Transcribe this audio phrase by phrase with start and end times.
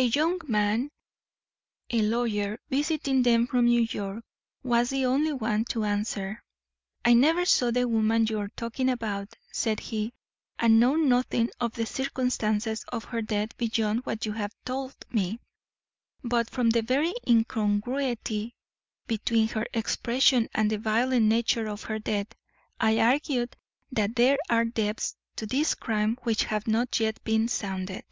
[0.00, 0.92] A young man,
[1.90, 4.22] a lawyer, visiting them from New York,
[4.62, 6.44] was the only one to answer.
[7.04, 10.12] "I never saw the woman you are talking about," said he,
[10.56, 15.40] "and know nothing of the circumstances of her death beyond what you have told me.
[16.22, 18.54] But from the very incongruity
[19.08, 22.28] between her expression and the violent nature of her death,
[22.78, 23.48] I argue
[23.90, 28.04] that there are depths to this crime which have not yet been sounded."